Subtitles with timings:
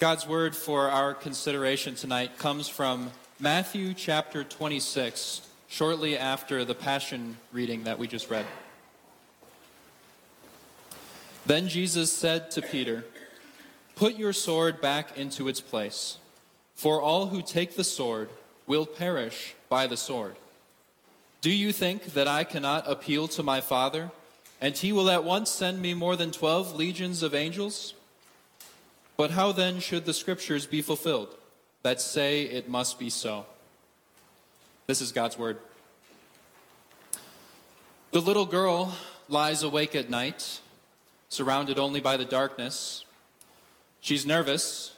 [0.00, 7.36] God's word for our consideration tonight comes from Matthew chapter 26, shortly after the Passion
[7.52, 8.46] reading that we just read.
[11.44, 13.04] Then Jesus said to Peter,
[13.94, 16.16] Put your sword back into its place,
[16.74, 18.30] for all who take the sword
[18.66, 20.36] will perish by the sword.
[21.42, 24.10] Do you think that I cannot appeal to my Father,
[24.62, 27.92] and he will at once send me more than twelve legions of angels?
[29.20, 31.36] But how then should the scriptures be fulfilled
[31.82, 33.44] that say it must be so?
[34.86, 35.58] This is God's word.
[38.12, 38.96] The little girl
[39.28, 40.60] lies awake at night,
[41.28, 43.04] surrounded only by the darkness.
[44.00, 44.96] She's nervous.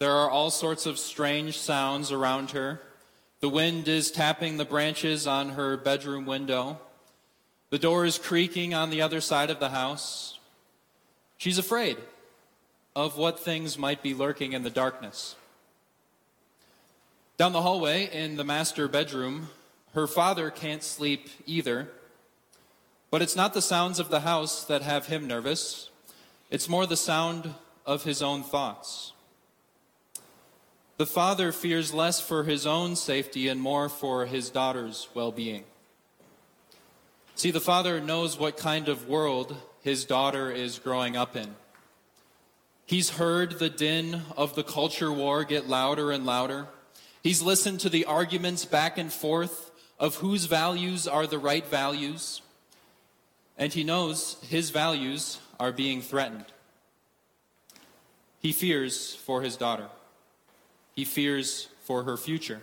[0.00, 2.80] There are all sorts of strange sounds around her.
[3.38, 6.80] The wind is tapping the branches on her bedroom window.
[7.70, 10.40] The door is creaking on the other side of the house.
[11.36, 11.98] She's afraid
[12.98, 15.36] of what things might be lurking in the darkness.
[17.36, 19.50] Down the hallway in the master bedroom,
[19.94, 21.90] her father can't sleep either.
[23.12, 25.90] But it's not the sounds of the house that have him nervous,
[26.50, 27.54] it's more the sound
[27.86, 29.12] of his own thoughts.
[30.96, 35.62] The father fears less for his own safety and more for his daughter's well being.
[37.36, 41.54] See, the father knows what kind of world his daughter is growing up in.
[42.88, 46.68] He's heard the din of the culture war get louder and louder.
[47.22, 52.40] He's listened to the arguments back and forth of whose values are the right values.
[53.58, 56.46] And he knows his values are being threatened.
[58.40, 59.88] He fears for his daughter.
[60.96, 62.62] He fears for her future.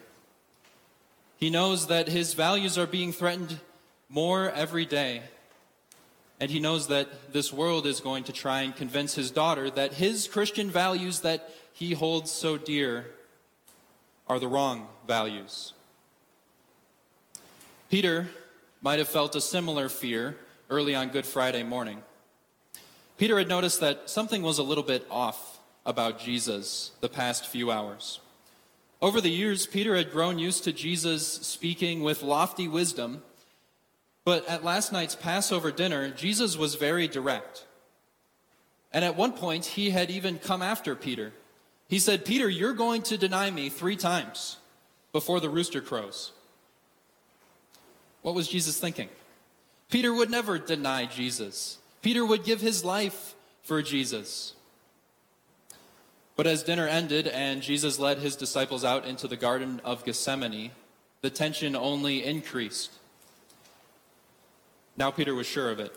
[1.37, 3.59] He knows that his values are being threatened
[4.09, 5.21] more every day
[6.39, 9.94] and he knows that this world is going to try and convince his daughter that
[9.94, 13.07] his Christian values that he holds so dear
[14.28, 15.74] are the wrong values.
[17.90, 18.28] Peter
[18.81, 20.35] might have felt a similar fear
[20.69, 22.01] early on Good Friday morning.
[23.18, 27.72] Peter had noticed that something was a little bit off about Jesus the past few
[27.72, 28.19] hours.
[29.01, 33.22] Over the years, Peter had grown used to Jesus speaking with lofty wisdom
[34.25, 37.66] but at last night's Passover dinner, Jesus was very direct.
[38.91, 41.31] And at one point, he had even come after Peter.
[41.88, 44.58] He said, Peter, you're going to deny me three times
[45.12, 46.31] before the rooster crows.
[48.24, 49.09] What was Jesus thinking?
[49.91, 51.78] Peter would never deny Jesus.
[52.02, 54.53] Peter would give his life for Jesus.
[56.36, 60.72] But as dinner ended and Jesus led his disciples out into the Garden of Gethsemane,
[61.22, 62.92] the tension only increased.
[64.97, 65.94] Now Peter was sure of it.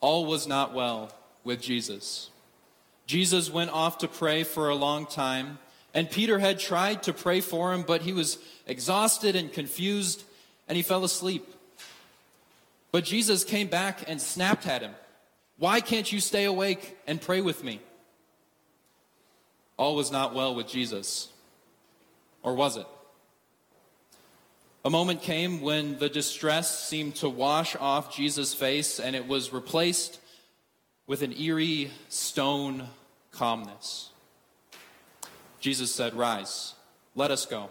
[0.00, 1.12] All was not well
[1.44, 2.30] with Jesus.
[3.06, 5.58] Jesus went off to pray for a long time,
[5.92, 10.24] and Peter had tried to pray for him, but he was exhausted and confused,
[10.68, 11.46] and he fell asleep.
[12.90, 14.92] But Jesus came back and snapped at him.
[15.58, 17.80] Why can't you stay awake and pray with me?
[19.76, 21.28] All was not well with Jesus.
[22.42, 22.86] Or was it?
[24.86, 29.50] A moment came when the distress seemed to wash off Jesus' face and it was
[29.50, 30.20] replaced
[31.06, 32.88] with an eerie stone
[33.30, 34.10] calmness.
[35.58, 36.74] Jesus said, Rise,
[37.14, 37.70] let us go.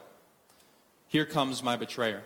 [1.07, 2.23] Here comes my betrayer.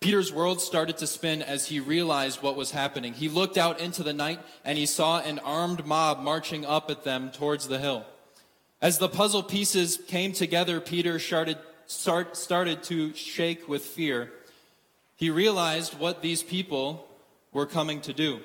[0.00, 3.12] Peter's world started to spin as he realized what was happening.
[3.12, 7.04] He looked out into the night and he saw an armed mob marching up at
[7.04, 8.06] them towards the hill.
[8.80, 14.32] As the puzzle pieces came together, Peter started, start, started to shake with fear,
[15.16, 17.06] he realized what these people
[17.52, 18.40] were coming to do.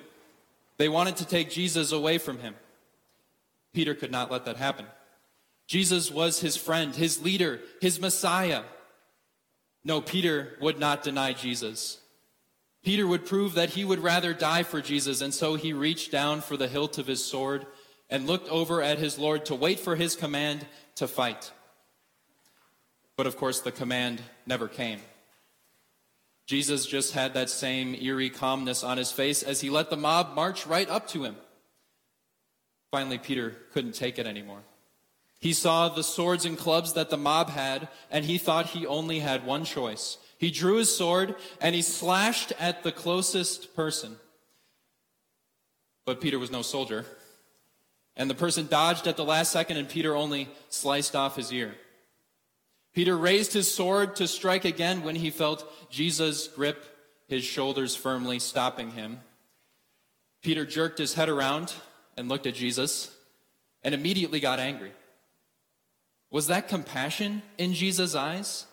[0.78, 2.56] They wanted to take Jesus away from him.
[3.74, 4.86] Peter could not let that happen.
[5.68, 8.64] Jesus was his friend, his leader, his Messiah.
[9.84, 12.00] No, Peter would not deny Jesus.
[12.84, 16.42] Peter would prove that he would rather die for Jesus, and so he reached down
[16.42, 17.66] for the hilt of his sword
[18.10, 20.66] and looked over at his Lord to wait for his command
[20.96, 21.52] to fight.
[23.20, 25.02] But of course, the command never came.
[26.48, 30.36] Jesus just had that same eerie calmness on his face as he let the mob
[30.36, 31.36] march right up to him.
[32.92, 34.62] Finally, Peter couldn't take it anymore.
[35.38, 39.20] He saw the swords and clubs that the mob had, and he thought he only
[39.20, 40.18] had one choice.
[40.38, 44.16] He drew his sword and he slashed at the closest person.
[46.06, 47.06] But Peter was no soldier.
[48.16, 51.76] And the person dodged at the last second, and Peter only sliced off his ear.
[52.94, 56.84] Peter raised his sword to strike again when he felt Jesus grip
[57.28, 59.20] his shoulders firmly, stopping him.
[60.42, 61.74] Peter jerked his head around
[62.18, 63.16] and looked at Jesus.
[63.84, 64.92] and immediately got angry.
[66.32, 68.66] Was that compassion in Jesus' eyes?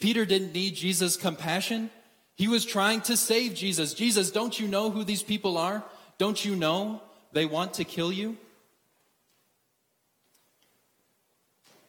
[0.00, 1.90] Peter didn't need Jesus' compassion.
[2.36, 3.94] He was trying to save Jesus.
[3.94, 5.84] Jesus, don't you know who these people are?
[6.18, 7.00] Don't you know
[7.32, 8.36] they want to kill you?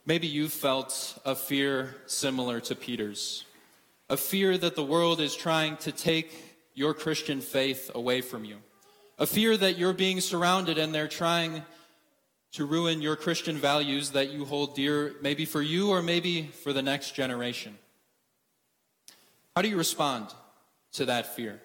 [0.09, 3.45] Maybe you felt a fear similar to Peter's,
[4.09, 6.33] a fear that the world is trying to take
[6.73, 8.55] your Christian faith away from you,
[9.19, 11.61] a fear that you're being surrounded and they're trying
[12.53, 16.73] to ruin your Christian values that you hold dear, maybe for you or maybe for
[16.73, 17.77] the next generation.
[19.55, 20.33] How do you respond
[20.93, 21.61] to that fear?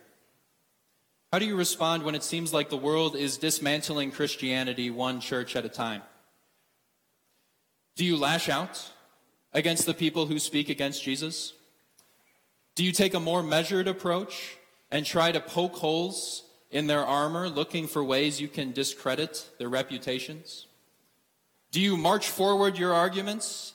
[1.33, 5.57] How do you respond when it seems like the world is dismantling Christianity one church
[5.57, 6.03] at a time?
[7.97, 8.91] Do you lash out
[9.53, 11.53] against the people who speak against Jesus?
[12.75, 14.57] Do you take a more measured approach
[14.91, 19.69] and try to poke holes in their armor, looking for ways you can discredit their
[19.69, 20.67] reputations?
[21.71, 23.75] Do you march forward your arguments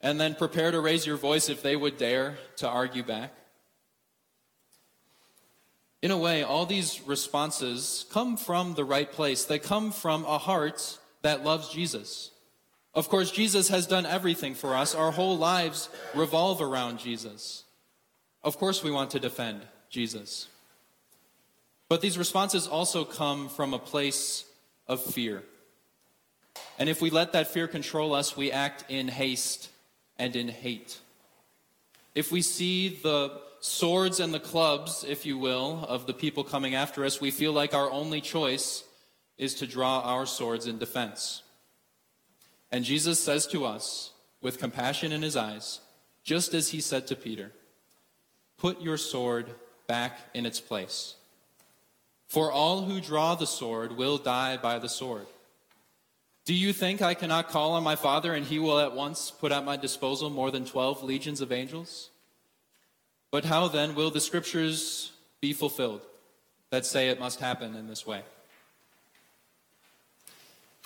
[0.00, 3.34] and then prepare to raise your voice if they would dare to argue back?
[6.00, 9.44] In a way, all these responses come from the right place.
[9.44, 12.30] They come from a heart that loves Jesus.
[12.94, 14.94] Of course, Jesus has done everything for us.
[14.94, 17.64] Our whole lives revolve around Jesus.
[18.42, 20.48] Of course, we want to defend Jesus.
[21.88, 24.44] But these responses also come from a place
[24.86, 25.42] of fear.
[26.78, 29.70] And if we let that fear control us, we act in haste
[30.18, 30.98] and in hate.
[32.14, 36.74] If we see the swords and the clubs, if you will, of the people coming
[36.74, 38.84] after us, we feel like our only choice
[39.36, 41.42] is to draw our swords in defense.
[42.70, 45.80] And Jesus says to us, with compassion in his eyes,
[46.22, 47.52] just as he said to Peter,
[48.56, 49.54] Put your sword
[49.86, 51.14] back in its place.
[52.26, 55.26] For all who draw the sword will die by the sword.
[56.44, 59.52] Do you think I cannot call on my Father and he will at once put
[59.52, 62.10] at my disposal more than 12 legions of angels?
[63.30, 66.02] But how then will the scriptures be fulfilled
[66.70, 68.22] that say it must happen in this way?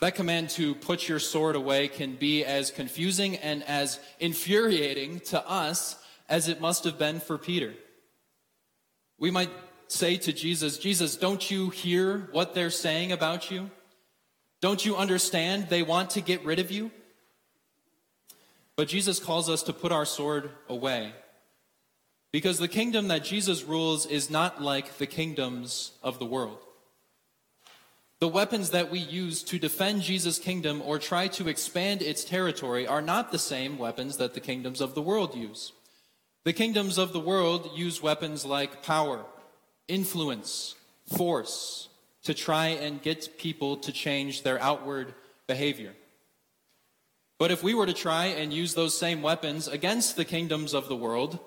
[0.02, 5.48] That command to put your sword away can be as confusing and as infuriating to
[5.48, 5.94] us
[6.28, 7.72] as it must have been for Peter.
[9.16, 9.50] We might
[9.86, 13.70] say to Jesus, Jesus, don't you hear what they're saying about you?
[14.60, 16.90] Don't you understand they want to get rid of you?
[18.74, 21.12] But Jesus calls us to put our sword away.
[22.32, 26.58] Because the kingdom that Jesus rules is not like the kingdoms of the world.
[28.22, 32.86] The weapons that we use to defend Jesus' kingdom or try to expand its territory
[32.86, 35.72] are not the same weapons that the kingdoms of the world use.
[36.44, 39.24] The kingdoms of the world use weapons like power,
[39.88, 40.76] influence,
[41.16, 41.88] force,
[42.22, 45.14] to try and get people to change their outward
[45.48, 45.92] behavior.
[47.40, 50.86] But if we were to try and use those same weapons against the kingdoms of
[50.86, 51.40] the world,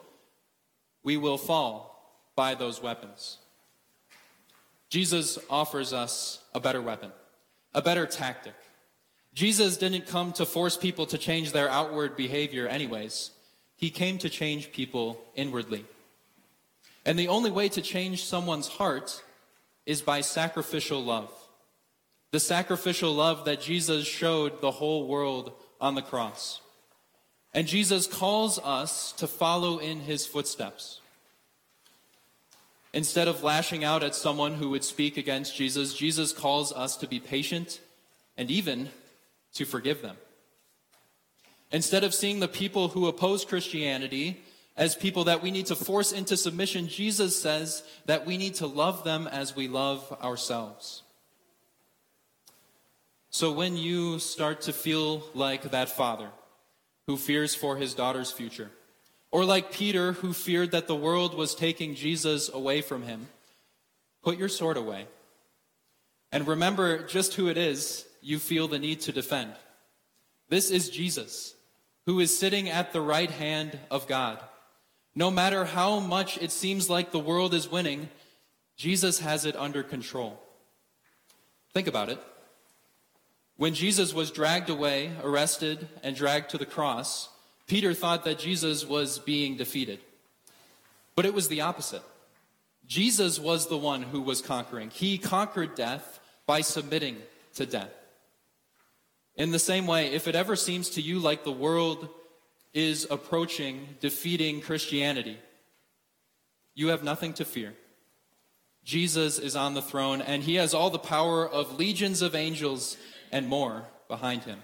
[1.05, 3.37] we will fall by those weapons.
[4.89, 7.11] Jesus offers us a better weapon,
[7.73, 8.53] a better tactic.
[9.33, 13.31] Jesus didn't come to force people to change their outward behavior, anyways.
[13.75, 15.85] He came to change people inwardly.
[17.05, 19.21] And the only way to change someone's heart
[19.85, 21.31] is by sacrificial love.
[22.31, 26.61] The sacrificial love that Jesus showed the whole world on the cross.
[27.53, 30.99] And Jesus calls us to follow in his footsteps.
[32.95, 37.05] Instead of lashing out at someone who would speak against Jesus, Jesus calls us to
[37.05, 37.81] be patient
[38.37, 38.87] and even
[39.53, 40.15] to forgive them.
[41.73, 44.41] Instead of seeing the people who oppose Christianity
[44.77, 48.65] as people that we need to force into submission, Jesus says that we need to
[48.65, 51.03] love them as we love ourselves.
[53.29, 56.29] So when you start to feel like that father
[57.07, 58.71] who fears for his daughter's future,
[59.31, 63.27] or like Peter who feared that the world was taking Jesus away from him,
[64.23, 65.07] put your sword away.
[66.31, 69.53] And remember just who it is you feel the need to defend.
[70.49, 71.55] This is Jesus,
[72.05, 74.39] who is sitting at the right hand of God
[75.15, 78.09] no matter how much it seems like the world is winning,
[78.75, 80.41] Jesus has it under control.
[81.73, 82.19] Think about it.
[83.55, 87.29] When Jesus was dragged away, arrested, and dragged to the cross,
[87.67, 89.99] Peter thought that Jesus was being defeated.
[91.15, 92.03] But it was the opposite.
[92.87, 94.89] Jesus was the one who was conquering.
[94.89, 97.17] He conquered death by submitting
[97.55, 97.91] to death.
[99.35, 102.07] In the same way, if it ever seems to you like the world
[102.73, 105.37] is approaching defeating Christianity,
[106.73, 107.73] you have nothing to fear.
[108.83, 112.97] Jesus is on the throne, and he has all the power of legions of angels
[113.31, 114.59] and more behind him.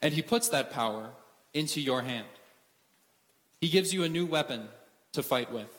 [0.00, 1.10] And he puts that power
[1.56, 2.26] into your hand.
[3.60, 4.68] He gives you a new weapon
[5.12, 5.72] to fight with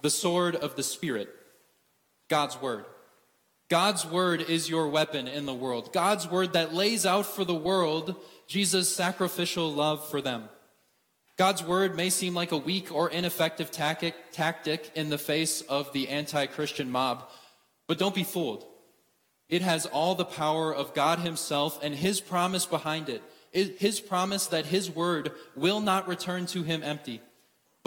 [0.00, 1.28] the sword of the Spirit,
[2.28, 2.84] God's Word.
[3.68, 5.92] God's Word is your weapon in the world.
[5.92, 8.16] God's Word that lays out for the world
[8.46, 10.48] Jesus' sacrificial love for them.
[11.36, 15.92] God's Word may seem like a weak or ineffective tactic, tactic in the face of
[15.92, 17.28] the anti Christian mob,
[17.86, 18.64] but don't be fooled.
[19.48, 23.22] It has all the power of God Himself and His promise behind it.
[23.52, 27.20] His promise that His Word will not return to Him empty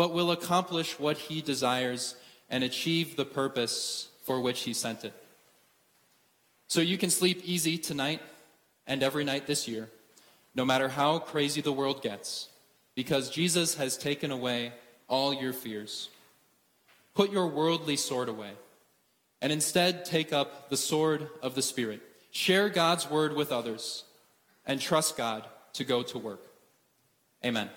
[0.02, 2.16] but will accomplish what he desires
[2.50, 5.14] and achieve the purpose for which he sent it.
[6.68, 8.20] So you can sleep easy tonight
[8.88, 9.90] and every night this year,
[10.56, 12.50] no matter how crazy the world gets,
[12.96, 14.74] because Jesus has taken away
[15.08, 16.10] all your fears.
[17.14, 18.54] Put your worldly sword away
[19.40, 22.02] and instead take up the sword of the Spirit.
[22.32, 24.04] Share God's word with others
[24.66, 26.42] and trust God to go to work.
[27.46, 27.70] Amen.